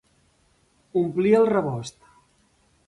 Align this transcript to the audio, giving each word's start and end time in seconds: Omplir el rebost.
Omplir 1.03 1.37
el 1.41 1.47
rebost. 1.53 2.03